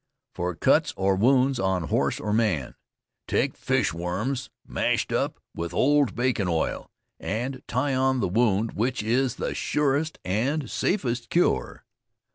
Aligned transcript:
FOR 0.33 0.55
CUTS 0.55 0.95
OR 0.97 1.15
WOUNDS 1.15 1.59
ON 1.59 1.83
HORSE 1.83 2.19
OR 2.19 2.33
MAN. 2.33 2.73
Take 3.27 3.53
fishworms 3.55 4.49
mashed 4.67 5.13
up 5.13 5.39
with 5.53 5.75
old 5.75 6.15
bacon 6.15 6.47
oil, 6.47 6.89
and 7.19 7.61
tie 7.67 7.93
on 7.93 8.19
the 8.19 8.27
wound, 8.27 8.71
which 8.71 9.03
is 9.03 9.35
the 9.35 9.53
surest 9.53 10.17
and 10.25 10.71
safest 10.71 11.29
cure. 11.29 11.85